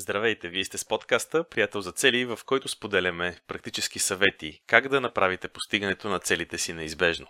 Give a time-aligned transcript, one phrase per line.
[0.00, 5.00] Здравейте, вие сте с подкаста Приятел за цели, в който споделяме практически съвети как да
[5.00, 7.26] направите постигането на целите си неизбежно.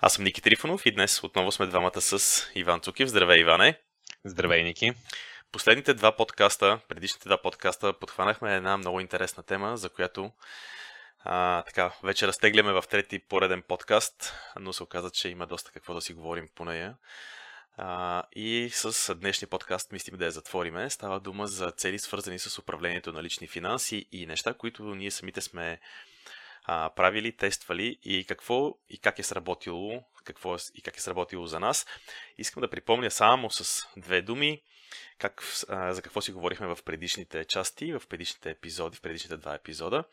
[0.00, 3.08] Аз съм Ники Трифонов и днес отново сме двамата с Иван Цукив.
[3.08, 3.80] Здравей, Иване!
[4.24, 4.92] Здравей, Ники!
[5.52, 10.30] Последните два подкаста, предишните два подкаста, подхванахме една много интересна тема, за която
[11.24, 15.94] а, така, вече разтегляме в трети пореден подкаст, но се оказа, че има доста какво
[15.94, 16.94] да си говорим по нея.
[17.76, 20.90] А, и с днешния подкаст мислим да я затвориме.
[20.90, 25.40] Става дума за цели свързани с управлението на лични финанси и неща, които ние самите
[25.40, 25.80] сме
[26.64, 31.46] а, правили, тествали и какво и как е сработило, какво е, и как е сработило
[31.46, 31.86] за нас.
[32.38, 34.62] Искам да припомня само с две думи
[35.18, 39.54] как, а, за какво си говорихме в предишните части, в предишните епизоди, в предишните два
[39.54, 40.04] епизода.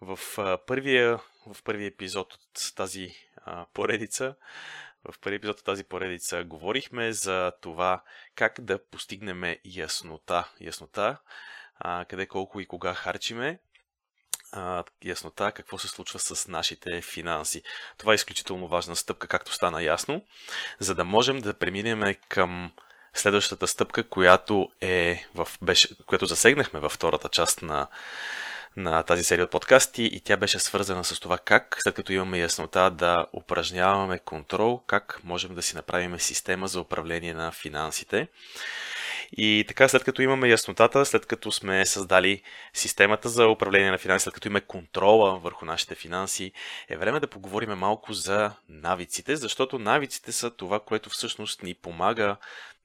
[0.00, 4.34] В, а, първия, в първия епизод от тази а, поредица
[5.04, 8.02] в първи епизод от тази поредица говорихме за това
[8.34, 10.48] как да постигнем яснота.
[10.60, 11.18] Яснота,
[11.78, 13.58] а, къде колко и кога харчиме,
[14.52, 17.62] а, яснота какво се случва с нашите финанси.
[17.98, 20.24] Това е изключително важна стъпка, както стана ясно,
[20.78, 22.72] за да можем да преминем към
[23.14, 27.88] следващата стъпка, която е в, беше, която засегнахме във втората част на
[28.76, 32.38] на тази серия от подкасти и тя беше свързана с това как, след като имаме
[32.38, 38.28] яснота да упражняваме контрол, как можем да си направим система за управление на финансите.
[39.36, 42.42] И така, след като имаме яснотата, след като сме създали
[42.74, 46.52] системата за управление на финанси, след като имаме контрола върху нашите финанси,
[46.88, 52.36] е време да поговорим малко за навиците, защото навиците са това, което всъщност ни помага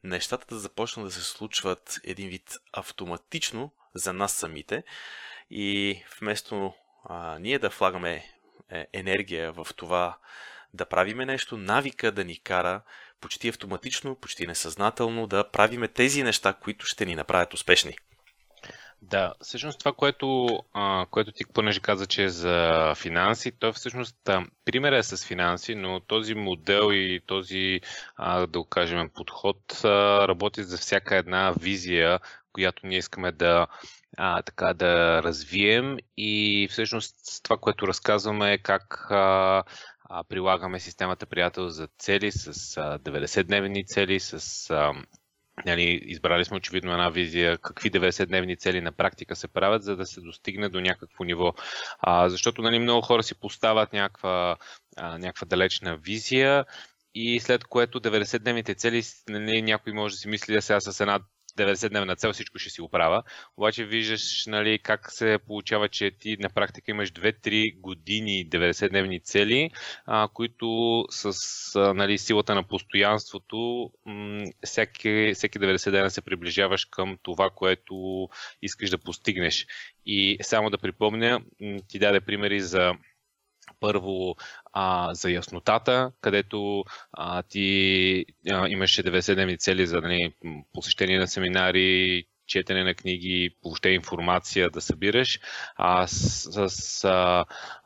[0.03, 4.83] нещата да започнат да се случват един вид автоматично за нас самите,
[5.57, 6.73] и вместо
[7.05, 8.23] а, ние да влагаме
[8.71, 10.17] е, енергия в това
[10.73, 12.81] да правиме нещо, навика да ни кара
[13.21, 17.95] почти автоматично, почти несъзнателно да правиме тези неща, които ще ни направят успешни.
[19.01, 24.29] Да, всъщност това, което, а, което ти понеже каза, че е за финанси, то всъщност
[24.29, 27.81] а, пример е с финанси, но този модел и този,
[28.15, 32.19] а, да го кажем, подход а, работи за всяка една визия,
[32.53, 33.67] която ние искаме да,
[34.17, 39.63] а, така да развием и всъщност това, което разказваме е как а,
[40.09, 44.93] а, прилагаме системата приятел за цели с а, 90-дневни цели, с а,
[45.65, 50.05] Нали, избрали сме очевидно една визия какви 90-дневни цели на практика се правят, за да
[50.05, 51.53] се достигне до някакво ниво.
[51.99, 54.57] А, защото нали, много хора си поставят някаква,
[54.97, 56.65] а, някаква далечна визия
[57.13, 61.19] и след което 90-дневните цели, нали, някой може да си мисли да сега с една
[61.57, 63.23] 90-дневна цел всичко ще си оправя.
[63.57, 69.69] Обаче виждаш нали, как се получава, че ти на практика имаш 2-3 години 90-дневни цели,
[70.05, 71.35] а, които с
[71.75, 78.27] а, нали, силата на постоянството м- всеки, всеки 90 дена се приближаваш към това, което
[78.61, 79.67] искаш да постигнеш.
[80.05, 81.41] И само да припомня,
[81.87, 82.93] ти даде примери за
[83.79, 84.35] първо
[84.75, 90.33] а, за яснотата, където а, ти а, имаше 90-дневни цели за нали,
[90.73, 95.39] посещение на семинари, четене на книги, въобще информация да събираш,
[95.75, 97.45] а, с, с а,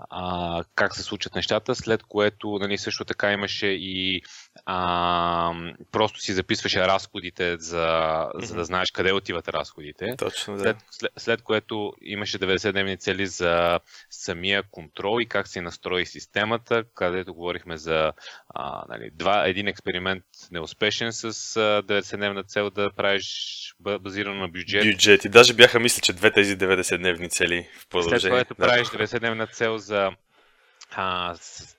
[0.09, 4.21] а, как се случат нещата, след което нали, също така имаше и
[4.65, 5.53] а,
[5.91, 8.43] просто си записваше разходите, за, mm-hmm.
[8.43, 10.15] за да знаеш къде отиват разходите.
[10.17, 10.61] Точно, да.
[10.61, 13.79] След, след, след което имаше 90-дневни цели за
[14.09, 18.11] самия контрол и как се настрои системата, където говорихме за
[18.49, 21.33] а, нали, два, един експеримент неуспешен с
[21.81, 23.25] 90-дневна цел да правиш
[23.79, 24.83] базирано на бюджет.
[24.83, 25.25] Бюджет.
[25.25, 28.19] И даже бяха, мисля, че две тези 90-дневни цели в продължение.
[28.19, 28.67] След което да.
[28.67, 30.11] правиш 90-дневна цел за
[30.95, 31.35] а,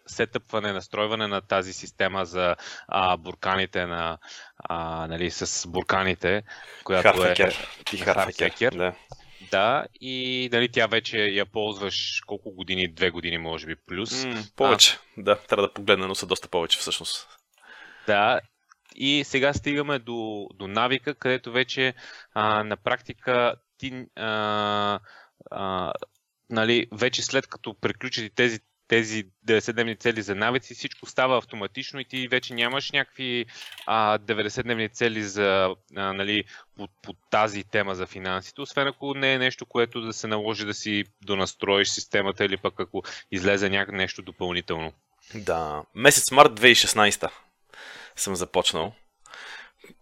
[0.06, 2.56] сетъпване, настройване на тази система за
[2.88, 4.18] а, бурканите на,
[4.58, 6.42] а, нали, с бурканите,
[6.84, 7.34] която е...
[8.70, 8.94] Да.
[9.50, 12.92] Да, и нали, тя вече я ползваш колко години?
[12.92, 14.24] Две години, може би, плюс.
[14.24, 17.28] М, повече, а, да, трябва да погледна, но са доста повече всъщност.
[18.06, 18.40] Да,
[18.94, 21.94] и сега стигаме до, до навика, където вече
[22.34, 25.00] а, на практика ти а,
[25.50, 25.92] а,
[26.50, 28.60] нали, вече след като приключат тези
[28.90, 33.46] тези 90-дневни цели за навици, всичко става автоматично и ти вече нямаш някакви
[33.86, 36.44] а, 90-дневни цели за, а, нали,
[36.76, 40.64] по, по тази тема за финансите, освен ако не е нещо, което да се наложи
[40.66, 44.92] да си донастроиш системата или пък ако излезе някакво нещо допълнително.
[45.34, 47.30] Да, месец март 2016
[48.16, 48.94] съм започнал.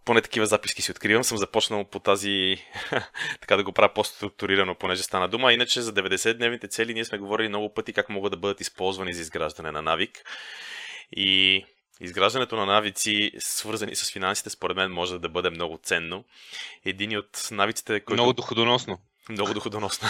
[0.04, 1.24] Поне такива записки си откривам.
[1.24, 2.56] Съм започнал по тази,
[3.40, 5.52] така да го правя по-структурирано, понеже стана дума.
[5.52, 9.20] Иначе за 90-дневните цели ние сме говорили много пъти как могат да бъдат използвани за
[9.20, 10.24] изграждане на навик.
[11.12, 11.64] И
[12.00, 16.24] изграждането на навици, свързани с финансите, според мен може да бъде много ценно.
[16.84, 18.22] Един от навиците, който...
[18.22, 18.98] Много доходоносно.
[19.28, 20.08] Много доходоносно.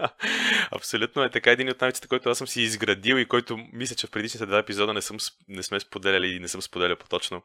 [0.70, 1.50] Абсолютно е така.
[1.50, 4.58] Един от навиците, който аз съм си изградил и който мисля, че в предишните два
[4.58, 5.16] епизода не, съм,
[5.48, 7.42] не сме споделяли и не съм споделял по-точно,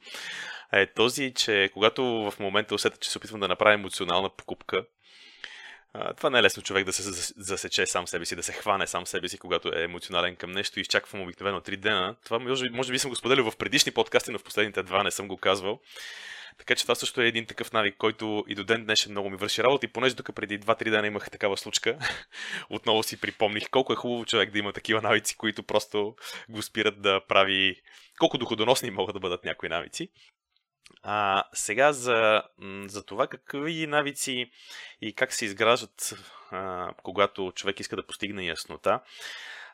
[0.73, 4.85] е този, че когато в момента усета, че се опитвам да направя емоционална покупка,
[6.17, 9.07] това не е лесно човек да се засече сам себе си, да се хване сам
[9.07, 12.15] себе си, когато е емоционален към нещо и изчаквам обикновено 3 дена.
[12.25, 15.11] Това може, може би съм го споделил в предишни подкасти, но в последните два не
[15.11, 15.79] съм го казвал.
[16.57, 19.37] Така че това също е един такъв навик, който и до ден днешен много ми
[19.37, 19.85] върши работа.
[19.85, 21.97] И понеже тук преди 2-3 дена имах такава случка,
[22.69, 26.15] отново си припомних колко е хубаво човек да има такива навици, които просто
[26.49, 27.81] го спират да прави
[28.19, 30.09] колко доходоносни могат да бъдат някои навици.
[31.03, 32.43] А, сега за,
[32.85, 34.51] за това какви навици
[35.01, 36.13] и как се изграждат,
[36.51, 38.99] а, когато човек иска да постигне яснота.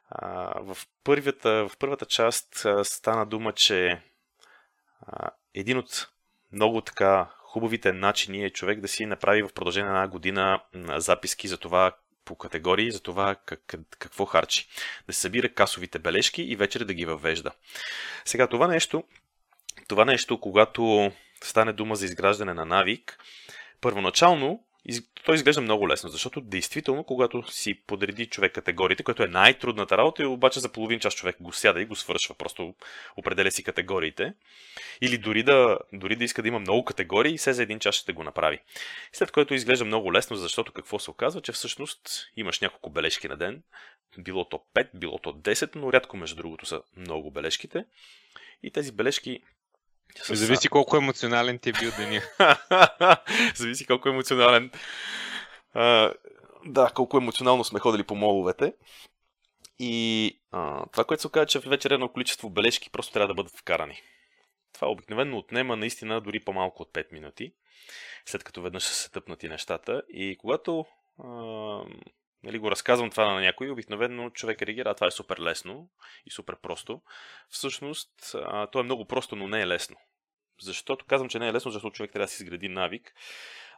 [0.10, 4.02] А, в, първата, в първата част а, стана дума, че
[5.02, 6.13] а, един от
[6.54, 10.60] много така хубавите начини е човек да си направи в продължение на една година
[10.98, 11.92] записки за това
[12.26, 14.68] по категории, за това как, какво харчи.
[15.08, 17.52] Да се събира касовите бележки и вечер да ги въвежда.
[18.26, 19.04] Сега това нещо
[19.88, 21.12] това нещо, когато
[21.44, 23.20] стане дума за изграждане на навик,
[23.82, 24.64] първоначално
[25.26, 30.24] той изглежда много лесно, защото действително, когато си подреди човек категориите, което е най-трудната работа,
[30.24, 32.76] и обаче за половин час човек го сяда и го свършва, просто
[33.18, 34.34] определя си категориите.
[35.02, 38.14] Или дори да, дори да иска да има много категории, все за един час ще
[38.14, 38.60] го направи.
[39.14, 43.38] След което изглежда много лесно, защото какво се оказва, че всъщност имаш няколко бележки на
[43.38, 43.64] ден,
[44.18, 47.86] било то 5, било то 10, но рядко между другото са много бележките.
[48.64, 49.40] И тези бележки
[50.22, 50.36] с...
[50.36, 52.22] Зависи колко емоционален ти е бил деня.
[53.56, 54.72] Зависи колко емоционален.
[55.74, 56.14] А,
[56.66, 58.74] да, колко емоционално сме ходили по моловете.
[59.80, 63.58] И а, това, което се оказа, че вече едно количество бележки просто трябва да бъдат
[63.58, 64.02] вкарани.
[64.74, 67.54] Това обикновено отнема наистина дори по-малко от 5 минути,
[68.26, 70.02] след като веднъж са се тъпнати нещата.
[70.10, 70.86] И когато
[71.24, 71.28] а,
[72.44, 75.90] нали, го разказвам това на някой, обикновено човек реагира, а това е супер лесно
[76.26, 77.02] и супер просто.
[77.50, 79.98] Всъщност, а, то е много просто, но не е лесно.
[80.62, 83.14] Защото казвам, че не е лесно, защото човек трябва да си изгради навик.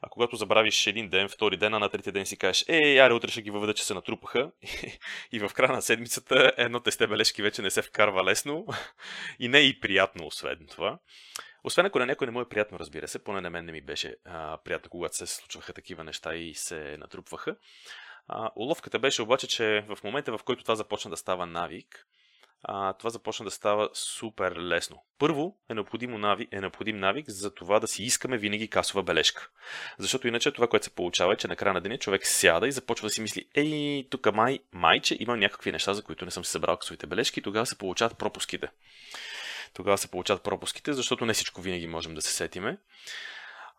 [0.02, 3.14] А когато забравиш един ден, втори ден, а на третия ден си кажеш, е, аре,
[3.14, 4.52] утре ще ги въведа, че се натрупаха.
[5.32, 8.66] и в края на седмицата едно тесте бележки вече не се вкарва лесно
[9.40, 11.00] и не е и приятно, освен това.
[11.64, 13.82] Освен ако на някой не му е приятно, разбира се, поне на мен не ми
[13.82, 17.56] беше а, приятно, когато се случваха такива неща и се натрупваха.
[18.28, 22.08] А, уловката беше обаче, че в момента, в който това започна да става навик,
[22.64, 25.04] а, това започна да става супер лесно.
[25.20, 29.50] Първо е, необходимо навик, е необходим навик за това да си искаме винаги касова бележка.
[29.98, 32.72] Защото иначе това, което се получава е, че на края на деня човек сяда и
[32.72, 36.46] започва да си мисли, ей, тук май, майче има някакви неща, за които не съм
[36.46, 38.68] си събрал касовите бележки и тогава се получават пропуските.
[39.74, 42.78] Тогава се получават пропуските, защото не всичко винаги можем да се сетиме.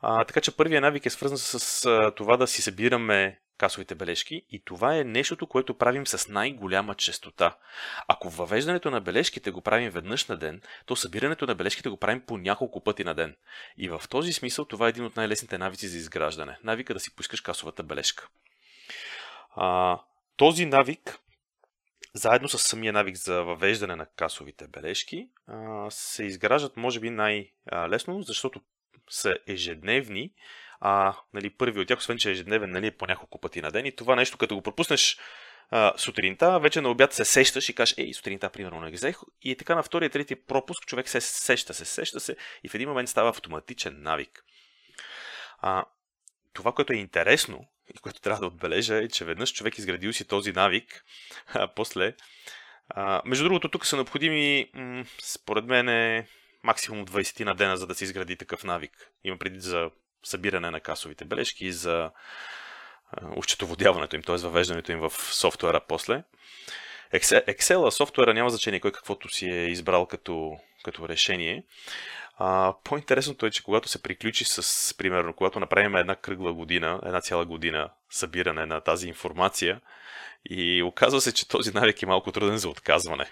[0.01, 4.43] А, така че първият навик е свързан с а, това да си събираме касовите бележки
[4.51, 7.57] и това е нещото, което правим с най-голяма частота.
[8.09, 12.21] Ако въвеждането на бележките го правим веднъж на ден, то събирането на бележките го правим
[12.21, 13.37] по няколко пъти на ден.
[13.79, 16.59] И в този смисъл това е един от най-лесните навици за изграждане.
[16.65, 18.29] Навика да си поискаш касовата бележка.
[19.57, 19.99] А,
[20.37, 21.19] този навик
[22.15, 25.29] заедно с самия навик за въвеждане на касовите бележки,
[25.91, 28.61] се изграждат може би най-лесно, защото
[29.09, 30.31] са ежедневни
[30.81, 33.71] а, нали, първи от тях, освен че е ежедневен, нали, е по няколко пъти на
[33.71, 33.87] ден.
[33.87, 35.19] И това нещо, като го пропуснеш
[35.71, 39.17] а, сутринта, вече на обяд се сещаш и кажеш, ей, сутринта, примерно, не взех.
[39.43, 42.89] И така на втория, трети пропуск човек се сеща, се сеща се и в един
[42.89, 44.45] момент става автоматичен навик.
[45.59, 45.85] А,
[46.53, 50.25] това, което е интересно и което трябва да отбележа е, че веднъж човек изградил си
[50.25, 51.05] този навик,
[51.55, 52.15] а после...
[52.89, 56.27] А, между другото, тук са необходими, м- според мен, е
[56.67, 58.93] максимум 20 на дена, за да се изгради такъв навик.
[59.25, 59.91] Има преди за
[60.25, 62.11] събиране на касовите бележки и за
[63.37, 64.37] ощетоводяването им, т.е.
[64.37, 66.23] въвеждането им в софтуера после.
[67.15, 71.65] Excel, софтуера няма значение кой каквото си е избрал като, като решение.
[72.39, 77.21] А, по-интересното е, че когато се приключи с, примерно, когато направим една кръгла година, една
[77.21, 79.81] цяла година събиране на тази информация,
[80.51, 83.31] и оказва се, че този навик е малко труден за отказване.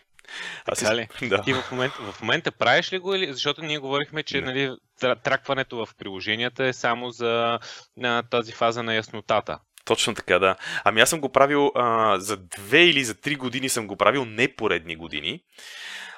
[0.66, 1.08] Аз така ли?
[1.28, 1.42] Да.
[1.42, 3.32] Ти в момента, в момента правиш ли го или?
[3.32, 7.58] Защото ние говорихме, че нали, тракването в приложенията е само за
[7.96, 9.58] на тази фаза на яснотата.
[9.84, 10.56] Точно така, да.
[10.84, 14.24] Ами аз съм го правил а, за две или за три години съм го правил,
[14.24, 15.40] не поредни години.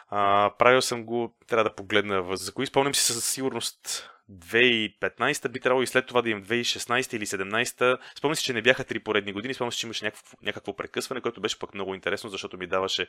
[0.09, 5.61] А, правил съм го, трябва да погледна, за кои спомням си със сигурност 2015 би
[5.61, 7.99] трябвало и след това да имам 2016 или 2017.
[8.19, 9.55] Спомням си, че не бяха три поредни години.
[9.55, 13.07] Спомням си, че имаше някакво, някакво прекъсване, което беше пък много интересно, защото ми даваше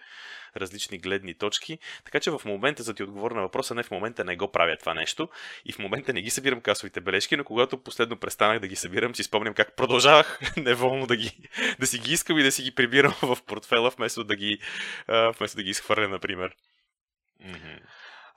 [0.57, 1.79] различни гледни точки.
[2.05, 4.51] Така че в момента, за да ти отговоря на въпроса, не в момента не го
[4.51, 5.29] правя това нещо.
[5.65, 9.15] И в момента не ги събирам касовите бележки, но когато последно престанах да ги събирам,
[9.15, 12.75] си спомням как продължавах неволно да, ги, да си ги искам и да си ги
[12.75, 14.59] прибирам в портфела, вместо да ги,
[15.38, 16.55] вместо да ги изхвърля, например.
[17.43, 17.79] Mm-hmm.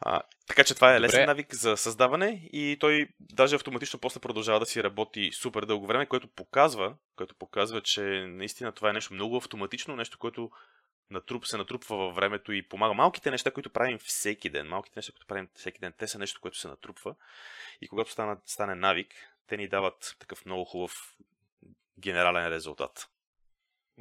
[0.00, 4.60] А, така че това е лесен навик за създаване и той даже автоматично после продължава
[4.60, 9.14] да си работи супер дълго време, което показва, което показва, че наистина това е нещо
[9.14, 10.50] много автоматично, нещо, което
[11.10, 12.94] натруп, се натрупва във времето и помага.
[12.94, 16.40] Малките неща, които правим всеки ден, малките неща, които правим всеки ден, те са нещо,
[16.40, 17.14] което се натрупва
[17.80, 19.14] и когато стане, стане навик,
[19.46, 21.16] те ни дават такъв много хубав
[21.98, 23.08] генерален резултат.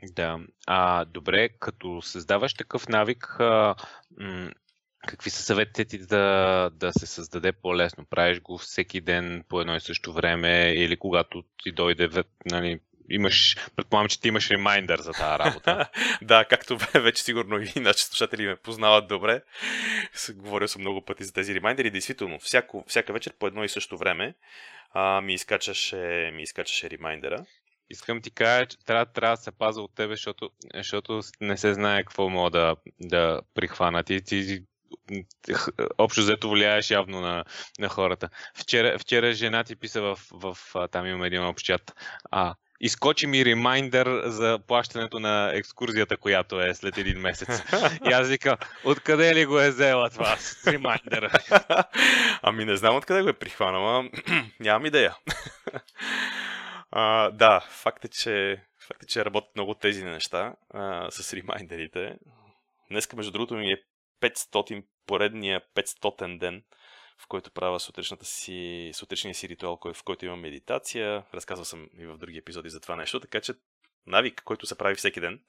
[0.03, 0.39] Да.
[0.67, 3.75] А, добре, като създаваш такъв навик, а,
[4.17, 4.51] м-
[5.07, 8.05] Какви са съветите ти да, да се създаде по-лесно?
[8.05, 12.09] Правиш го всеки ден по едно и също време или когато ти дойде,
[12.45, 12.79] нали,
[13.09, 15.89] имаш, предполагам, че ти имаш ремайндър за тази работа.
[16.21, 19.41] да, както вече сигурно и нашите слушатели ме познават добре,
[20.35, 21.91] говорил съм много пъти за тези ремайндери.
[21.91, 24.33] Действително, всяко, всяка вечер по едно и също време
[24.93, 27.45] а, ми, изкачаше, ми изкачаше ремайндера.
[27.89, 31.73] Искам ти кажа, че трябва, трябва да се паза от тебе, защото, защото не се
[31.73, 34.05] знае какво мога да, да прихванат.
[34.05, 34.63] Ти, ти
[35.97, 37.45] общо взето влияеш явно на,
[37.79, 38.29] на хората.
[38.55, 40.57] Вчера, вчера жена ти писа в, в,
[40.91, 41.93] там имаме един общ чат.
[42.31, 47.63] А, изкочи ми ремайндър за плащането на екскурзията, която е след един месец.
[48.09, 51.31] И аз викам, откъде ли го е взела това с ремайндъра?
[52.41, 54.09] Ами не знам откъде го е прихванала,
[54.59, 55.15] нямам идея.
[56.91, 62.15] а, да, факт е, че, факт е, че работят много тези неща а, с ремайндерите.
[62.91, 63.81] Днеска, между другото, ми е
[64.21, 66.63] 500, поредния 500 ден,
[67.17, 71.23] в който правя сутрешната си, сутричния си ритуал, в който имам медитация.
[71.33, 73.53] Разказвал съм и в други епизоди за това нещо, така че
[74.07, 75.39] навик, който се прави всеки ден,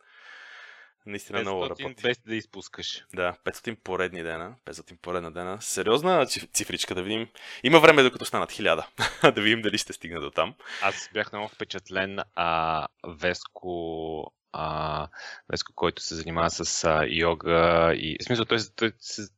[1.06, 2.02] наистина 500 много работи.
[2.02, 3.04] без да изпускаш.
[3.14, 5.62] Да, 500 поредни дена, 500 поредна дена.
[5.62, 7.28] Сериозна цифричка да видим.
[7.62, 10.54] Има време докато станат 1000, да видим дали ще стигна до там.
[10.82, 15.09] Аз бях много впечатлен, а Веско а,
[15.49, 19.30] Веско, който се занимава с а, йога и в смисъл той, той с,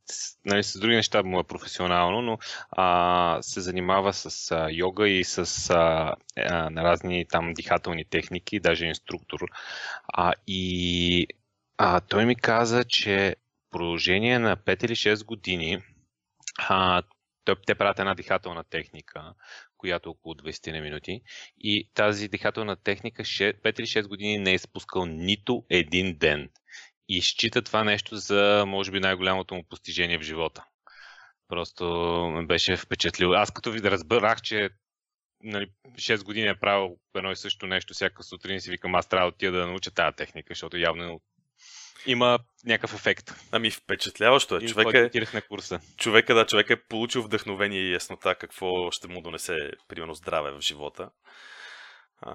[0.45, 2.39] нали, с други неща му е професионално, но
[2.71, 8.61] а, се занимава с а, йога и с а, а, на разни там дихателни техники,
[8.61, 9.41] даже инструктор.
[10.09, 11.27] А, и
[11.79, 13.37] а, той ми каза, че
[13.71, 15.83] продължение на 5 или 6 години
[16.69, 17.03] а,
[17.67, 19.35] те правят една дихателна техника,
[19.83, 21.21] която е около 20 на минути.
[21.59, 26.49] И тази дихателна техника 5 или 6 години не е изпускал нито един ден.
[27.09, 30.65] И счита това нещо за, може би, най-голямото му постижение в живота.
[31.49, 31.85] Просто
[32.35, 33.35] ме беше впечатлил.
[33.35, 34.71] Аз като ви да разбрах, че
[35.43, 39.31] нали, 6 години е правил едно и също нещо, всяка сутрин си викам, аз трябва
[39.31, 41.21] да отида да науча тази техника, защото явно
[42.07, 43.35] има някакъв ефект.
[43.53, 44.67] Ами впечатляващо е.
[44.67, 45.81] Човек е на курса.
[45.97, 50.61] Човека, да, човек е получил вдъхновение и яснота какво ще му донесе, примерно, здраве в
[50.61, 51.11] живота.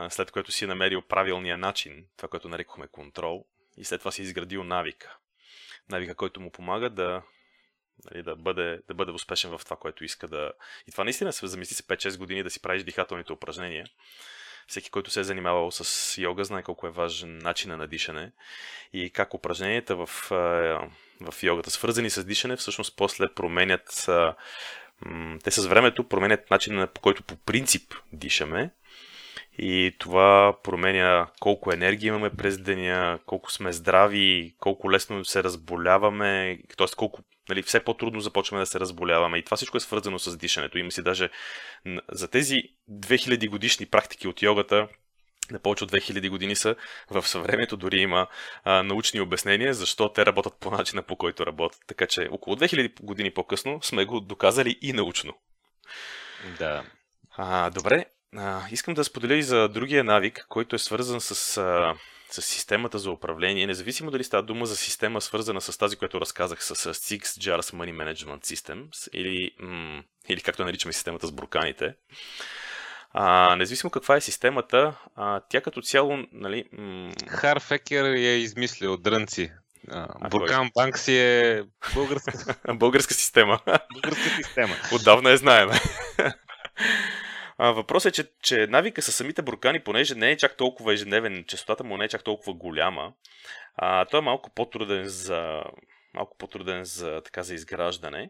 [0.10, 3.46] След което си е намерил правилния начин, това, което нарекохме контрол,
[3.78, 5.18] и след това си е изградил навика.
[5.90, 7.22] Навика, който му помага да,
[8.12, 10.52] нали, да, бъде, да бъде успешен в това, което иска да...
[10.88, 13.86] И това наистина се замисли се 5-6 години да си правиш дихателните упражнения
[14.68, 18.32] всеки, който се е занимавал с йога, знае колко е важен начин на дишане
[18.94, 20.10] и как упражненията в,
[21.22, 24.10] в йогата, свързани с дишане, всъщност после променят
[25.44, 28.70] те с времето променят начина по който по принцип дишаме
[29.58, 36.60] и това променя колко енергия имаме през деня, колко сме здрави, колко лесно се разболяваме,
[36.78, 36.88] т.е.
[36.98, 39.38] колко нали, все по-трудно започваме да се разболяваме.
[39.38, 40.78] И това всичко е свързано с дишането.
[40.78, 41.30] Има си даже
[42.12, 42.62] за тези
[42.92, 44.88] 2000 годишни практики от йогата,
[45.52, 46.76] на повече от 2000 години са,
[47.10, 48.28] в съвремето дори има
[48.64, 51.82] а, научни обяснения, защо те работят по начина по който работят.
[51.88, 55.34] Така че около 2000 години по-късно сме го доказали и научно.
[56.60, 56.84] Да.
[57.38, 61.96] А, добре, а, искам да споделя и за другия навик, който е свързан с а,
[62.30, 66.64] с системата за управление, независимо дали става дума за система свързана с тази, която разказах
[66.64, 71.96] с, с Six Jars Money Management Systems или, м- или както наричаме системата с бурканите.
[73.12, 76.64] А, независимо каква е системата, а, тя като цяло, нали...
[76.72, 79.52] М- Харфекер я е измислил, дрънци.
[80.30, 82.56] Буркан Банк си е българска...
[82.74, 83.60] българска система.
[83.94, 84.76] българска система.
[84.94, 85.70] Отдавна я знаем.
[87.58, 91.46] А, въпросът е, че, че навика с самите буркани, понеже не е чак толкова ежедневен,
[91.48, 93.14] частотата му не е чак толкова голяма,
[93.76, 95.64] а, той е малко по-труден за,
[96.14, 98.30] малко по-труден за, така, за изграждане.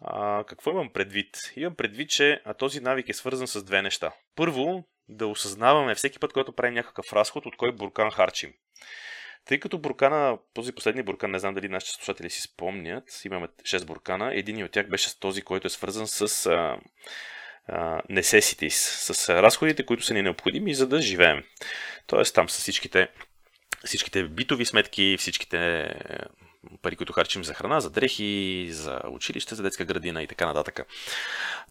[0.00, 1.36] А, какво имам предвид?
[1.56, 4.12] Имам предвид, че този навик е свързан с две неща.
[4.36, 8.52] Първо, да осъзнаваме всеки път, когато правим някакъв разход, от кой буркан харчим.
[9.44, 13.84] Тъй като буркана, този последния буркан, не знам дали нашите слушатели си спомнят, имаме 6
[13.84, 16.78] буркана, един от тях беше този, който е свързан с а, а,
[18.10, 21.44] necessities, с разходите, които са ни необходими, за да живеем.
[22.06, 23.08] Тоест там са всичките,
[23.84, 25.90] всичките битови сметки, всичките
[26.82, 30.80] пари, които харчим за храна, за дрехи, за училище, за детска градина и така нататък.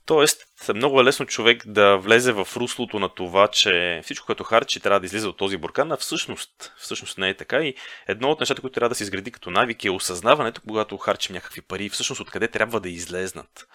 [0.06, 0.44] Тоест,
[0.75, 5.00] много е лесно човек да влезе в руслото на това, че всичко, което харчи, трябва
[5.00, 7.60] да излиза от този буркан, а всъщност, всъщност не е така.
[7.60, 7.75] И
[8.08, 11.62] едно от нещата, които трябва да се изгради като навик е осъзнаването, когато харчим някакви
[11.62, 13.67] пари, всъщност откъде трябва да излезнат.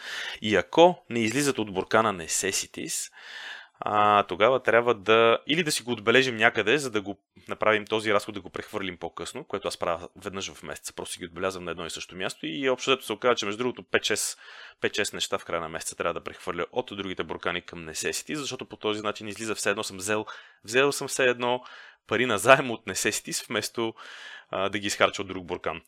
[0.43, 3.13] И ако не излизат от буркана necessities,
[3.85, 8.15] а, тогава трябва да или да си го отбележим някъде, за да го направим този
[8.15, 10.93] разход, да го прехвърлим по-късно, което аз правя веднъж в месеца.
[10.93, 13.83] Просто ги отбелязвам на едно и също място и общо се оказа, че между другото
[13.83, 14.39] 5-6,
[14.83, 18.65] 5-6 неща в края на месеца трябва да прехвърля от другите буркани към Necessity, защото
[18.65, 20.27] по този начин излиза все едно съм взел,
[20.65, 21.65] взел съм все едно
[22.07, 23.95] пари на заем от Necessities, вместо
[24.51, 25.83] а, да ги изхарча от друг буркан.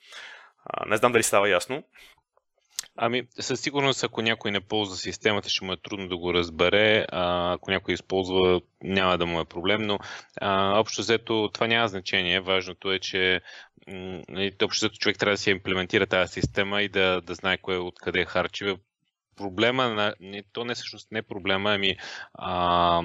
[0.64, 1.84] А, не знам дали става ясно.
[2.96, 7.06] Ами, със сигурност, ако някой не ползва системата, ще му е трудно да го разбере.
[7.12, 9.98] А, ако някой използва, няма да му е проблем, но
[10.40, 12.40] а, общо взето това няма значение.
[12.40, 13.40] Важното е, че
[14.28, 17.76] нали, общо взето човек трябва да си имплементира тази система и да, да знае кое
[17.76, 18.76] откъде е харчи.
[19.36, 20.14] Проблема, на,
[20.52, 21.96] то не всъщност не е проблема, ами
[22.34, 23.02] а,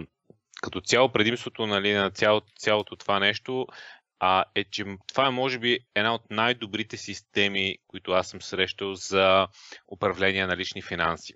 [0.61, 3.67] като цяло предимството нали, на цяло, цялото това нещо
[4.19, 8.95] а, е, че това е може би една от най-добрите системи, които аз съм срещал
[8.95, 9.47] за
[9.87, 11.33] управление на лични финанси.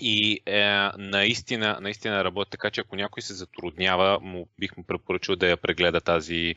[0.00, 5.36] И е, наистина, наистина работи така, че ако някой се затруднява, му, бих му препоръчал
[5.36, 6.54] да я прегледа тази,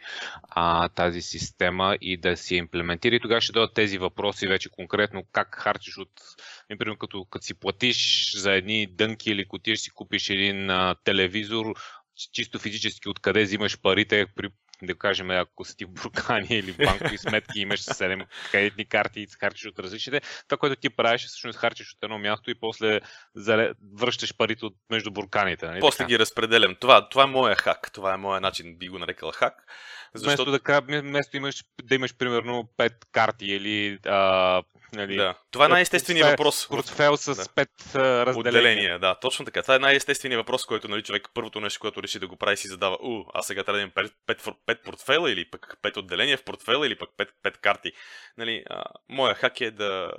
[0.50, 3.16] а, тази система и да си я имплементира.
[3.16, 6.12] И тогава ще дойдат тези въпроси вече конкретно как харчиш от,
[6.70, 11.66] например, като, като си платиш за едни дънки или котиш си купиш един а, телевизор,
[12.34, 14.50] чисто физически откъде взимаш парите, при
[14.84, 19.28] да кажем, ако си в буркани или в банкови сметки имаш 7 кредитни карти и
[19.40, 23.00] харчиш от различните, това, което ти правиш, е всъщност харчиш от едно място и после
[23.96, 25.68] връщаш парите от между бурканите.
[25.68, 25.80] Нали?
[25.80, 26.08] После така?
[26.08, 26.76] ги разпределям.
[26.76, 27.92] Това, това е моя хак.
[27.94, 29.54] Това е моя начин, би го нарекал хак.
[30.16, 30.52] Защото...
[30.52, 34.64] Вместо да, вместо имаш, да имаш примерно 5 карти или а,
[34.94, 35.36] Нали, да.
[35.52, 36.68] Това е най-естественият въпрос.
[36.68, 37.46] Портфел с да.
[37.56, 38.40] пет разделения.
[38.40, 39.62] Отделения, да, точно така.
[39.62, 42.68] Това е най-естественият въпрос, който нали, човек първото нещо, което реши да го прави, си
[42.68, 46.38] задава, у, аз сега трябва да имам 5, 5, 5 портфела или пък 5 отделения
[46.38, 47.92] в портфела или пък 5, 5 карти.
[48.38, 50.12] Нали, а, моя хак е да,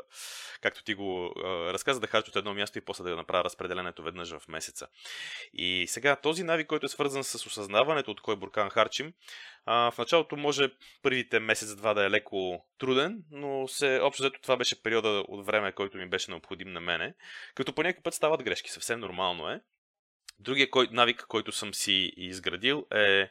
[0.60, 4.02] както ти го а, разказа, да харча от едно място и после да направя разпределението
[4.02, 4.86] веднъж в месеца.
[5.52, 9.12] И сега този навик, който е свързан с осъзнаването от кой буркан харчим,
[9.64, 10.70] а, в началото може
[11.02, 15.72] първите месец-два да е леко труден, но се, общо взето това беше периода от време,
[15.72, 17.14] който ми беше необходим на мене.
[17.54, 19.60] Като по път стават грешки, съвсем нормално е.
[20.40, 23.30] Другия кой, навик, който съм си изградил е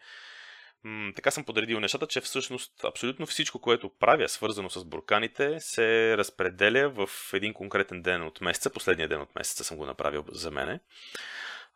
[0.84, 6.18] м- така съм подредил нещата, че всъщност абсолютно всичко, което правя, свързано с бурканите, се
[6.18, 8.70] разпределя в един конкретен ден от месеца.
[8.70, 10.80] Последния ден от месеца съм го направил за мене.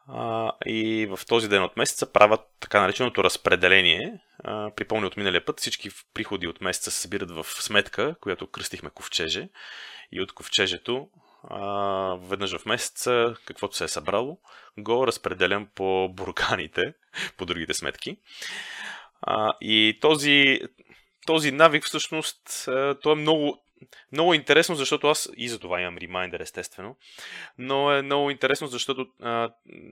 [0.07, 4.19] А, и в този ден от месеца правят така нареченото разпределение.
[4.43, 8.89] А, припомня от миналия път, всички приходи от месеца се събират в сметка, която кръстихме
[8.89, 9.49] ковчеже.
[10.11, 11.09] И от ковчежето
[11.43, 14.39] а, веднъж в месеца, каквото се е събрало,
[14.77, 16.93] го разпределям по бурканите,
[17.37, 18.17] по другите сметки.
[19.21, 20.59] А, и този,
[21.25, 22.65] този навик всъщност,
[23.01, 23.63] той е много,
[24.11, 26.97] много интересно, защото аз и за това имам ремайдер, естествено,
[27.57, 29.49] но е много интересно, защото а,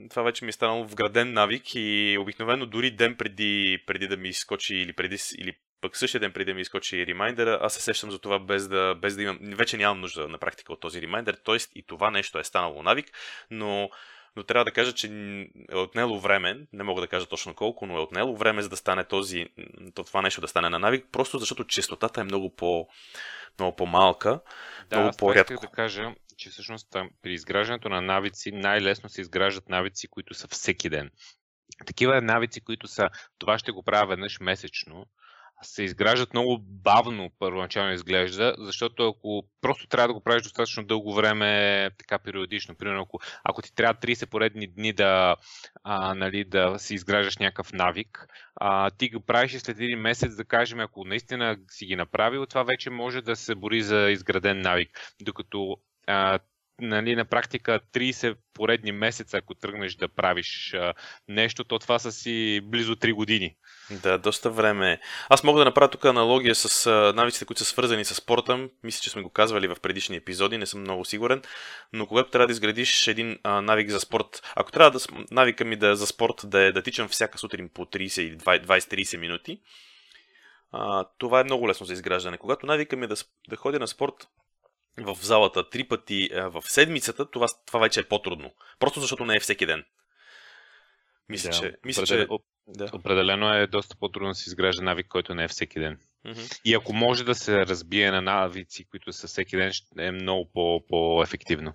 [0.10, 4.30] това вече ми е станало вграден навик и обикновено дори ден преди, преди да ми
[4.30, 8.12] изкочи или, преди, или пък същия ден преди да ми изкочи ремайдера, аз се сещам
[8.12, 11.38] за това без да, без да имам, вече нямам нужда на практика от този ремайдер,
[11.46, 11.58] т.е.
[11.76, 13.12] и това нещо е станало навик,
[13.52, 13.89] но
[14.36, 15.08] но трябва да кажа, че
[15.72, 18.78] е отнело време, не мога да кажа точно колко, но е отнело време за да
[18.78, 19.46] стане този,
[19.96, 22.88] това нещо да стане на навик, просто защото честотата е много, по,
[23.60, 24.39] много по-малка,
[24.89, 25.62] да, много по-рядко.
[25.62, 30.89] да кажа, че всъщност при изграждането на навици най-лесно се изграждат навици, които са всеки
[30.89, 31.12] ден.
[31.86, 35.06] Такива навици, които са това ще го правя веднъж месечно,
[35.62, 41.13] се изграждат много бавно, първоначално изглежда, защото ако просто трябва да го правиш достатъчно дълго
[41.13, 45.36] време, така периодично, примерно ако, ако ти трябва 30 поредни дни да,
[45.84, 50.36] а, нали, да си изграждаш някакъв навик, а, ти го правиш и след един месец,
[50.36, 54.62] да кажем, ако наистина си ги направил, това вече може да се бори за изграден
[54.62, 55.00] навик.
[55.22, 56.39] Докато а,
[56.82, 60.93] нали, на практика 30 поредни месеца, ако тръгнеш да правиш а,
[61.28, 63.56] нещо, то това са си близо 3 години.
[63.91, 64.91] Да, доста време.
[64.91, 64.99] е.
[65.30, 68.69] Аз мога да направя тук аналогия с навиците, които са свързани с спорта.
[68.84, 71.41] Мисля, че сме го казвали в предишни епизоди, не съм много сигурен.
[71.93, 74.99] Но когато трябва да изградиш един а, навик за спорт, ако трябва да
[75.32, 79.17] навика ми да, за спорт да е да тичам всяка сутрин по 30 или 20-30
[79.17, 79.60] минути,
[80.71, 82.38] а, това е много лесно за изграждане.
[82.38, 83.15] Когато навика ми да,
[83.49, 84.28] да ходя на спорт
[84.97, 88.52] в залата три пъти а, в седмицата, това, това вече е по-трудно.
[88.80, 89.84] Просто защото не е всеки ден.
[91.30, 92.38] Мисля, Да, че, мисля, определен- че
[92.68, 92.89] да.
[92.94, 96.00] Определено е доста по-трудно да се изгражда навик, който не е всеки ден.
[96.26, 96.39] Мгм.
[96.65, 100.52] И ако може да се разбие на навици, които са всеки ден, ще е много
[100.54, 101.74] по- по-ефективно.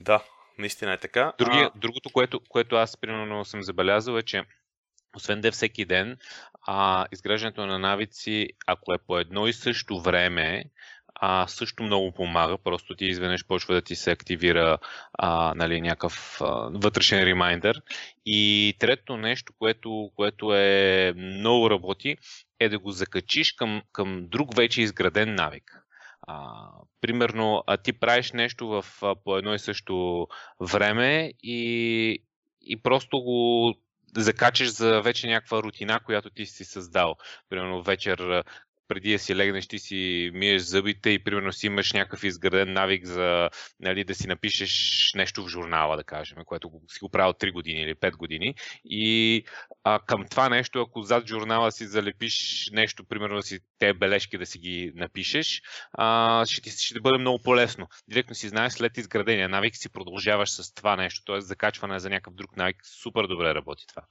[0.00, 0.24] Да,
[0.58, 1.32] наистина е така.
[1.38, 4.42] Другия, А, другото, което, което аз примерно съм забелязал е, че
[5.16, 6.18] освен да е всеки ден,
[6.62, 10.64] а, изграждането на навици, ако е по едно и също време,
[11.20, 12.58] а, също много помага.
[12.58, 14.78] Просто ти изведнъж почва да ти се активира
[15.12, 17.82] а, нали, някакъв а, вътрешен ремайндър.
[18.26, 22.16] И трето нещо, което, което е много работи,
[22.60, 25.82] е да го закачиш към, към друг вече изграден навик.
[26.22, 26.52] А,
[27.00, 30.26] примерно, а ти правиш нещо в, а, по едно и също
[30.60, 32.22] време и,
[32.62, 33.74] и просто го
[34.16, 37.16] закачаш за вече някаква рутина, която ти си създал.
[37.48, 38.44] Примерно вечер
[38.88, 43.06] преди да си легнеш, ти си миеш зъбите и примерно си имаш някакъв изграден навик
[43.06, 47.52] за нали, да си напишеш нещо в журнала, да кажем, което си го правил 3
[47.52, 48.54] години или 5 години.
[48.84, 49.44] И
[49.84, 54.38] а, към това нещо, ако зад журнала си залепиш нещо, примерно да си те бележки
[54.38, 57.88] да си ги напишеш, а, ще ти ще бъде много по-лесно.
[58.08, 61.40] Директно си знаеш след изградения навик си продължаваш с това нещо, т.е.
[61.40, 62.76] закачване за някакъв друг навик.
[62.84, 64.02] Супер добре работи това.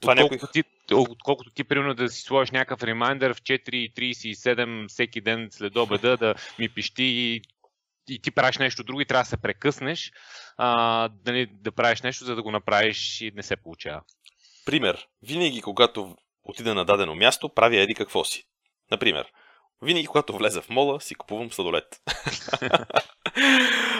[0.00, 5.48] Това Отколкото, ти, отколкото ти, примерно, да си сложиш някакъв ремайндър в 4.37 всеки ден
[5.50, 7.42] след обеда да ми пищи и,
[8.08, 10.12] и ти правиш нещо друго и трябва да се прекъснеш,
[10.56, 14.00] а, нали, да правиш нещо, за да го направиш и не се получава.
[14.66, 15.06] Пример.
[15.22, 18.44] Винаги, когато отида на дадено място, правя еди какво си.
[18.90, 19.26] Например,
[19.82, 22.00] винаги, когато влеза в мола, си купувам сладолет.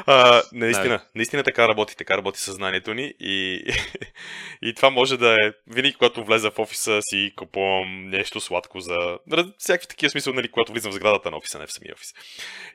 [0.07, 3.65] а, наистина, наистина така работи, така работи съзнанието ни и,
[4.63, 9.19] и това може да е винаги, когато влеза в офиса, си купувам нещо сладко за
[9.59, 12.13] всякакви такива смисъл, нали, когато влизам в сградата на офиса, не в самия офис.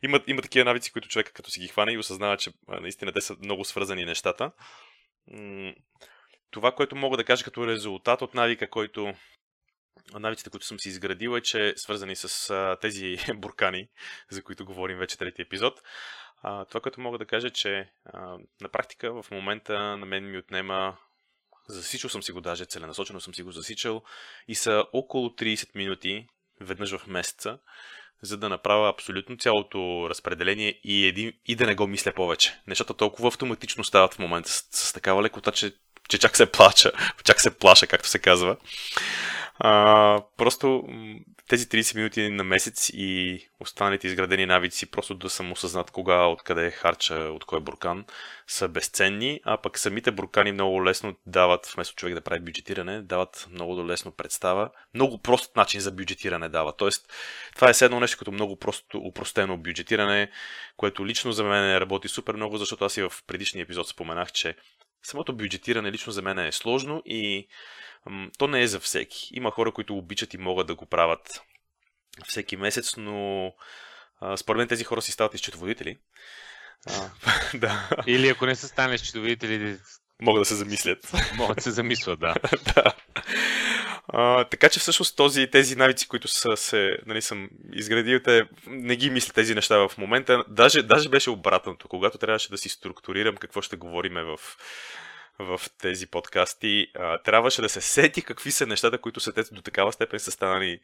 [0.04, 3.22] Има, има такива навици, които човека като си ги хване и осъзнава, че наистина те
[3.22, 4.52] са много свързани нещата.
[6.52, 9.14] Това, което мога да кажа като резултат от навика, който
[10.14, 13.88] навиците, които съм си изградил е, че свързани с а, тези буркани,
[14.30, 15.82] за които говорим вече трети епизод.
[16.42, 20.38] А, това, което мога да кажа че а, на практика в момента на мен ми
[20.38, 20.98] отнема
[21.68, 24.04] засичал съм си го даже, целенасочено съм си го засичал
[24.48, 26.28] и са около 30 минути
[26.62, 27.58] веднъж в месеца,
[28.22, 32.60] за да направя абсолютно цялото разпределение и, един, и да не го мисля повече.
[32.68, 35.74] Нещата толкова автоматично стават в момента с, с такава лекота, че,
[36.10, 36.92] че чак се плача,
[37.24, 38.58] чак се плаша, както се казва.
[39.62, 40.84] А, просто
[41.48, 46.66] тези 30 минути на месец и останалите изградени навици, просто да съм осъзнат кога, откъде
[46.66, 48.06] е харча, от кой буркан,
[48.48, 53.48] са безценни, а пък самите буркани много лесно дават, вместо човек да прави бюджетиране, дават
[53.52, 54.70] много лесно представа.
[54.94, 56.76] Много прост начин за бюджетиране дава.
[56.78, 57.14] Тоест,
[57.56, 60.32] това е едно нещо като много просто, упростено бюджетиране,
[60.78, 64.56] което лично за мен работи супер много, защото аз и в предишния епизод споменах, че
[65.04, 67.48] самото бюджетиране лично за мен е сложно и
[68.06, 69.30] м, то не е за всеки.
[69.34, 71.42] Има хора, които обичат и могат да го правят
[72.28, 73.54] всеки месец, но
[74.22, 75.98] а, според мен тези хора си стават изчетоводители.
[76.88, 77.10] А,
[77.58, 79.78] да, Или ако не са станали счетоводители,
[80.22, 81.12] могат да се замислят.
[81.36, 82.36] могат да се замислят, да.
[82.76, 82.94] да.
[84.14, 88.96] А, така че всъщност този, тези навици, които са, се, нали, съм изградил, те не
[88.96, 90.44] ги мисля тези неща в момента.
[90.48, 91.88] Даже, даже беше обратното.
[91.88, 94.38] Когато трябваше да си структурирам какво ще говориме в,
[95.40, 99.62] в тези подкасти, а, трябваше да се сети какви са нещата, които са те до
[99.62, 100.80] такава степен са станали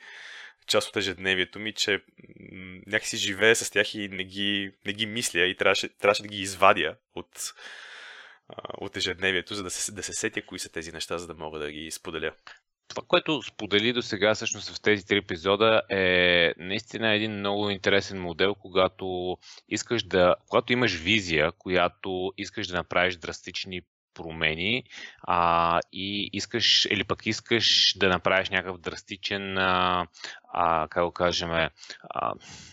[0.67, 2.01] част от ежедневието ми, че
[2.51, 6.27] м, някакси живея с тях и не ги, не ги мисля и трябваше, трябваше да
[6.27, 7.53] ги извадя от,
[8.77, 11.59] от ежедневието, за да се, да се сетя кои са тези неща, за да мога
[11.59, 12.31] да ги споделя.
[12.87, 18.21] Това, което сподели до сега всъщност в тези три епизода е наистина един много интересен
[18.21, 19.37] модел, когато
[19.69, 23.81] искаш да, когато имаш визия, която искаш да направиш драстични
[24.15, 24.83] промени
[25.21, 30.07] а, и искаш, или пък искаш да направиш някакъв драстичен, а,
[30.53, 31.69] а, как го кажем, а,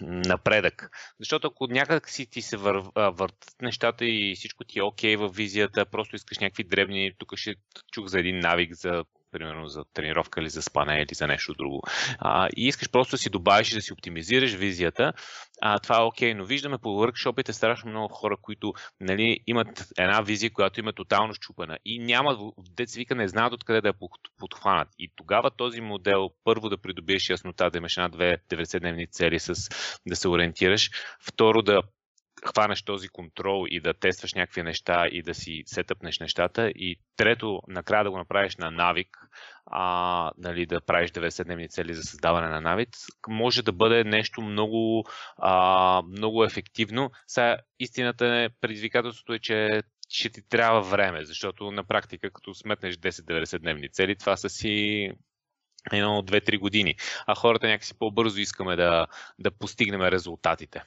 [0.00, 0.90] напредък.
[1.18, 5.18] Защото ако някак си ти се вър, въртат нещата и всичко ти е окей okay
[5.18, 7.54] в визията, просто искаш някакви дребни, тук ще
[7.92, 11.82] чух за един навик, за примерно за тренировка или за спане или за нещо друго.
[12.18, 15.12] А, и искаш просто да си добавиш и да си оптимизираш визията,
[15.60, 16.34] а, това е окей.
[16.34, 21.34] Но виждаме по workshopите страшно много хора, които нали, имат една визия, която има тотално
[21.34, 23.94] щупена и няма, деца вика, не знаят откъде да я
[24.38, 24.88] подхванат.
[24.98, 29.54] И тогава този модел, първо да придобиеш яснота, да имаш една-две 90-дневни цели, с,
[30.06, 30.90] да се ориентираш,
[31.20, 31.82] второ да
[32.46, 36.68] хванеш този контрол и да тестваш някакви неща и да си сетъпнеш нещата.
[36.68, 39.08] И трето, накрая да го направиш на навик,
[39.66, 42.88] а, нали, да правиш 90-дневни цели за създаване на навик,
[43.28, 45.04] може да бъде нещо много,
[45.36, 47.10] а, много ефективно.
[47.26, 52.96] Сега истината е, предизвикателството е, че ще ти трябва време, защото на практика, като сметнеш
[52.96, 55.08] 10-90 дневни цели, това са си
[55.92, 56.94] едно 2-3 години.
[57.26, 59.06] А хората някакси по-бързо искаме да,
[59.38, 60.82] да постигнем резултатите.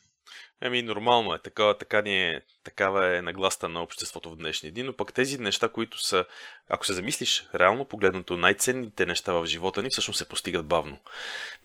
[0.62, 1.42] Еми, нормално е.
[1.42, 5.38] Така, така ни е, такава е нагласта на обществото в днешни дни, но пък тези
[5.38, 6.26] неща, които са,
[6.70, 10.98] ако се замислиш, реално погледнато, най-ценните неща в живота ни всъщност се постигат бавно.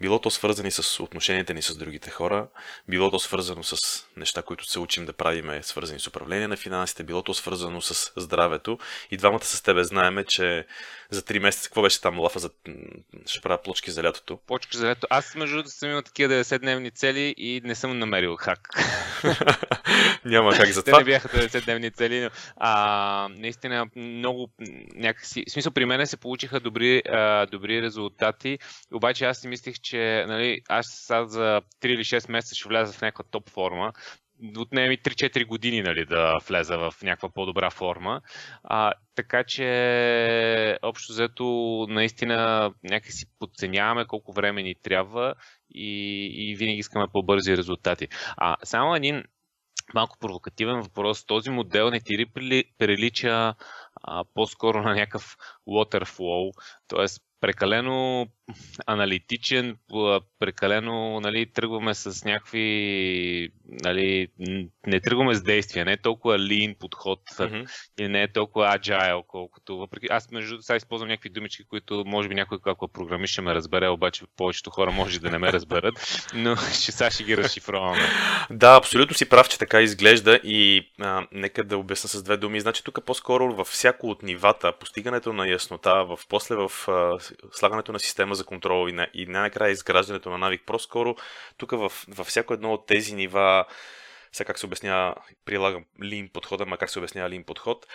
[0.01, 2.47] Било то свързани с отношенията ни с другите хора,
[2.89, 3.77] било то свързано с
[4.17, 8.13] неща, които се учим да правиме, свързани с управление на финансите, било то свързано с
[8.17, 8.79] здравето.
[9.11, 10.67] И двамата с тебе знаеме, че
[11.11, 12.51] за 3 месеца, какво беше там лафа за...
[13.27, 14.39] ще правя плочки за лятото?
[14.47, 15.07] Плочки за лятото.
[15.11, 18.69] Аз между другото съм имал такива 90-дневни цели и не съм намерил хак.
[20.25, 20.83] Няма как за.
[20.91, 24.51] Те не бяха 90-дневни цели, но а, наистина много
[24.95, 25.45] някакси...
[25.49, 28.59] В смисъл, при мен се получиха добри, а, добри резултати,
[28.93, 32.93] обаче аз си мислих, че нали, аз сега за 3 или 6 месеца ще вляза
[32.93, 33.93] в някаква топ форма,
[34.59, 38.21] отнеме ми 3-4 години нали, да влеза в някаква по-добра форма.
[38.65, 41.45] А, така че, общо взето,
[41.89, 45.35] наистина някакси подценяваме колко време ни трябва
[45.71, 48.09] и, и винаги искаме по-бързи резултати.
[48.37, 49.23] А само един
[49.95, 51.25] малко провокативен въпрос.
[51.25, 53.55] Този модел не ти ли прилича
[54.03, 55.37] а, по-скоро на някакъв
[55.69, 56.53] waterflow,
[56.89, 57.07] т.е
[57.41, 58.27] прекалено
[58.87, 59.77] аналитичен,
[60.39, 63.51] прекалено нали, тръгваме с някакви.
[63.85, 64.29] Нали,
[64.87, 67.71] не тръгваме с действия, не е толкова lean подход mm-hmm.
[68.01, 69.79] и не е толкова agile, колкото.
[69.79, 73.43] Въпреки, аз между другото сега използвам някакви думички, които може би някой, ако програмист ще
[73.43, 75.95] ме разбере, обаче повечето хора може да не ме разберат,
[76.35, 78.03] но ще сега ще ги разшифроваме.
[78.51, 82.61] Да, абсолютно си прав, че така изглежда и а, нека да обясна с две думи.
[82.61, 87.19] Значи тук по-скоро във всяко от нивата, постигането на яснота, в, после в а,
[87.53, 90.63] слагането на система за контрол и, на, и най-накрая изграждането на навик.
[90.67, 91.17] По-скоро
[91.59, 93.67] тук във, във всяко едно от тези нива
[94.33, 95.15] сега как се обяснява,
[95.45, 97.87] прилагам лин подхода, ма как се обяснява лин подход.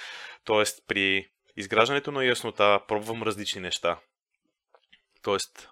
[0.46, 4.00] Тоест при изграждането на яснота пробвам различни неща.
[5.22, 5.70] Тоест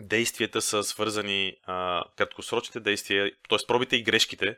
[0.00, 3.58] действията са свързани, а, краткосрочните действия, т.е.
[3.68, 4.56] пробите и грешките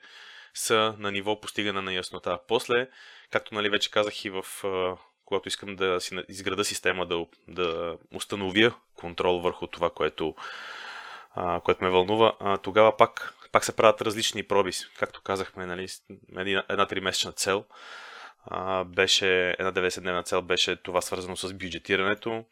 [0.54, 2.38] са на ниво постигане на яснота.
[2.48, 2.88] После,
[3.30, 4.44] както нали вече казах и в
[5.28, 10.34] когато искам да си изграда система, да, да установя контрол върху това, което,
[11.34, 14.70] а, което ме вълнува, а, тогава пак, пак се правят различни проби.
[14.98, 15.88] Както казахме, нали,
[16.36, 17.64] една, една 3-месечна цел
[18.46, 22.44] а, беше, една 90-дневна цел беше това свързано с бюджетирането,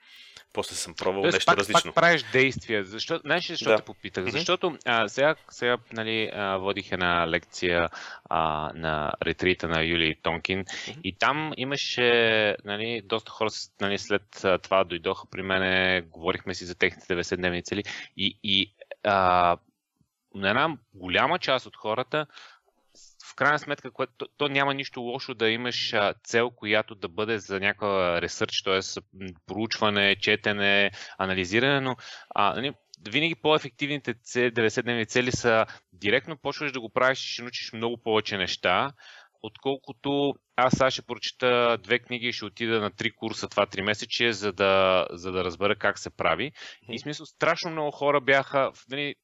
[0.52, 1.92] после съм пробвал Тоест, нещо пак, различно.
[1.92, 2.85] Пак правиш действия.
[2.85, 3.76] Защо, знаеш ли защо да.
[3.76, 4.24] те попитах?
[4.24, 4.30] Mm-hmm.
[4.30, 7.88] Защото а, сега, сега нали, а, водих една лекция
[8.30, 11.00] а, на ретрита на Юлий Тонкин mm-hmm.
[11.04, 16.74] и там имаше нали, доста хора нали, след това дойдоха при мене, говорихме си за
[16.74, 17.82] техните 90-дневни цели
[18.16, 19.56] и, и а,
[20.35, 22.26] на една голяма част от хората
[23.37, 27.38] крайна сметка, което, то, то няма нищо лошо да имаш а, цел, която да бъде
[27.38, 28.81] за някаква ресърч, т.е.
[29.46, 31.96] проучване, четене, анализиране, но
[32.35, 32.72] а, нали,
[33.11, 38.03] винаги по-ефективните цели, 90-дневни цели са директно почваш да го правиш и ще научиш много
[38.03, 38.92] повече неща,
[39.42, 43.83] отколкото аз сега ще прочита две книги и ще отида на три курса това три
[43.83, 46.53] месече, за да, за да разбера как се прави.
[46.88, 49.14] И смисъл, страшно много хора бяха, нали,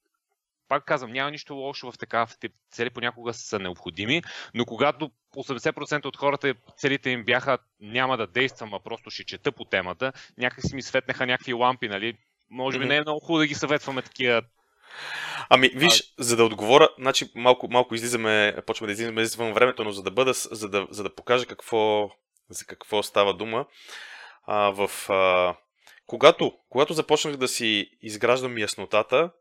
[0.73, 4.21] пак казвам, няма нищо лошо в такава тип цели, понякога са необходими,
[4.53, 9.51] но когато 80% от хората целите им бяха няма да действам, а просто ще чета
[9.51, 12.17] по темата, някак си ми светнаха някакви лампи, нали?
[12.49, 14.41] Може би не е много хубаво да ги съветваме такива
[15.49, 16.23] Ами, виж, а...
[16.23, 20.11] за да отговоря, значи малко, малко излизаме, почваме да излизаме извън времето, но за да
[20.11, 22.09] бъда, за да, за да покажа какво,
[22.49, 23.65] за какво става дума,
[24.47, 25.55] а, в, а,
[26.05, 29.31] когато, когато започнах да си изграждам яснотата,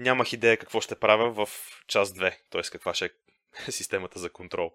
[0.00, 1.48] нямах идея какво ще правя в
[1.86, 2.62] час 2, т.е.
[2.62, 3.10] каква ще е
[3.70, 4.72] системата за контрол.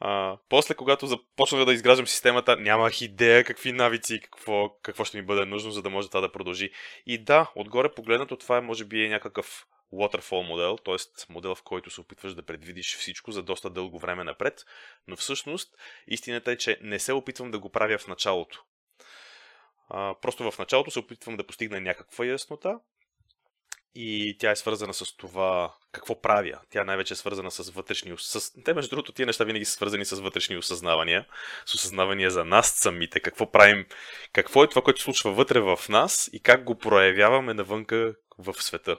[0.00, 5.16] А, после, когато започнах да изграждам системата, нямах идея какви навици и какво, какво ще
[5.16, 6.70] ми бъде нужно, за да може това да продължи.
[7.06, 11.32] И да, отгоре погледнато, това е може би е някакъв waterfall модел, т.е.
[11.32, 14.64] модел, в който се опитваш да предвидиш всичко за доста дълго време напред,
[15.06, 15.76] но всъщност
[16.06, 18.64] истината е, че не се опитвам да го правя в началото.
[19.88, 22.78] А, просто в началото се опитвам да постигна някаква яснота
[23.94, 26.60] и тя е свързана с това какво правя.
[26.70, 28.14] Тя най-вече е свързана с вътрешни...
[28.18, 28.62] С...
[28.64, 31.26] Те, между другото, тия неща винаги са свързани с вътрешни осъзнавания,
[31.66, 33.86] с осъзнавания за нас самите, какво правим,
[34.32, 38.96] какво е това, което случва вътре в нас и как го проявяваме навънка в света.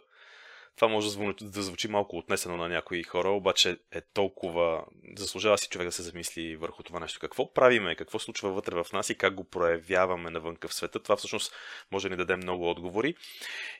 [0.75, 4.85] Това може да звучи малко отнесено на някои хора, обаче е толкова...
[5.17, 7.19] Заслужава си човек да се замисли върху това нещо.
[7.19, 10.99] Какво правиме, какво случва вътре в нас и как го проявяваме навънка в света.
[10.99, 11.55] Това всъщност
[11.91, 13.15] може да ни даде много отговори.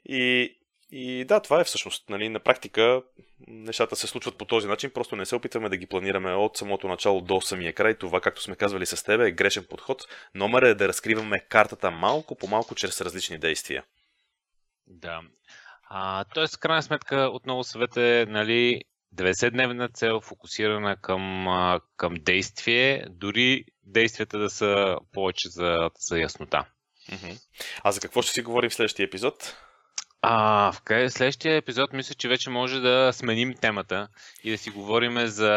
[0.05, 0.55] И
[0.91, 2.09] и да, това е всъщност.
[2.09, 3.01] Нали, на практика
[3.47, 6.87] нещата се случват по този начин, просто не се опитваме да ги планираме от самото
[6.87, 7.97] начало до самия край.
[7.97, 10.01] Това, както сме казвали с тебе, е грешен подход.
[10.35, 13.83] Номер е да разкриваме картата малко по малко чрез различни действия.
[14.87, 15.21] Да.
[15.89, 18.81] А, тоест, в крайна сметка, отново съвет е, нали,
[19.15, 21.47] 90-дневна цел, фокусирана към,
[21.97, 26.65] към действие, дори действията да са повече за, за яснота.
[27.83, 29.55] А за какво ще си говорим в следващия епизод?
[30.21, 34.07] А, в следващия епизод мисля, че вече може да сменим темата
[34.43, 35.53] и да си говорим за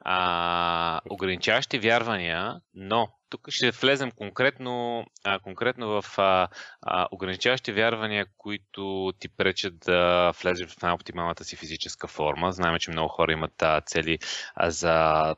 [0.00, 6.48] а, ограничаващи вярвания, но тук ще влезем конкретно, а, конкретно в а,
[6.82, 12.52] а, ограничаващи вярвания, които ти пречат да влезеш в най-оптималната си физическа форма.
[12.52, 14.18] Знаем, че много хора имат а, цели
[14.54, 15.34] а, за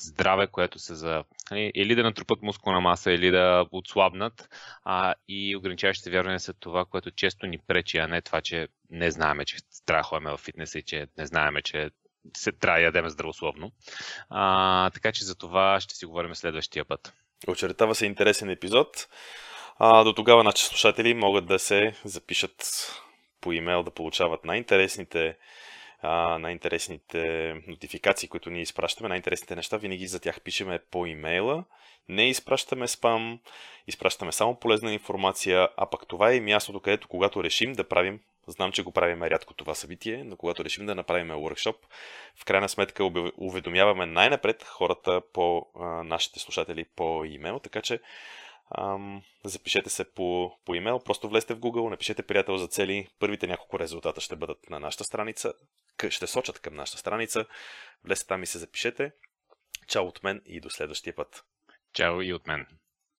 [0.00, 4.48] здраве, което се за нали, или да натрупат мускулна маса, или да отслабнат.
[4.84, 9.10] А, и ограничаващите вярвания са това, което често ни пречи, а не това, че не
[9.10, 9.56] знаеме, че
[10.04, 11.90] ходим в фитнеса и че не знаеме, че
[12.36, 13.72] се трябва да ядем здравословно.
[14.30, 17.12] А, така че за това ще си говорим следващия път.
[17.48, 19.08] Очертава се интересен епизод.
[19.78, 22.90] А, до тогава нашите слушатели могат да се запишат
[23.40, 25.36] по имейл да получават най-интересните
[26.38, 31.64] най-интересните нотификации, които ние изпращаме, най-интересните неща, винаги за тях пишеме по имейла.
[32.08, 33.40] Не изпращаме спам,
[33.86, 38.72] изпращаме само полезна информация, а пък това е мястото, където когато решим да правим Знам,
[38.72, 41.76] че го правим рядко това събитие, но когато решим да направим workshop,
[42.36, 48.00] в крайна сметка уведомяваме най-напред хората по а, нашите слушатели по имейл, така че
[48.70, 53.46] ам, запишете се по, по имейл, просто влезте в Google, напишете приятел за цели, първите
[53.46, 55.52] няколко резултата ще бъдат на нашата страница,
[56.08, 57.46] ще сочат към нашата страница,
[58.04, 59.12] влезте там и се запишете.
[59.88, 61.44] Чао от мен и до следващия път.
[61.92, 62.66] Чао и от мен.